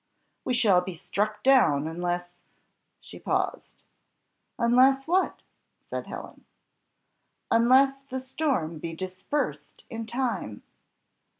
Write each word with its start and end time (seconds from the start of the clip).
We 0.43 0.55
shall 0.55 0.81
be 0.81 0.95
struck 0.95 1.43
down, 1.43 1.87
unless" 1.87 2.35
she 3.01 3.19
paused. 3.19 3.83
"Unless 4.57 5.07
what?" 5.07 5.43
said 5.91 6.07
Helen. 6.07 6.43
"Unless 7.51 8.05
the 8.05 8.19
storm 8.19 8.79
be 8.79 8.95
dispersed 8.95 9.85
in 9.91 10.07
time." 10.07 10.63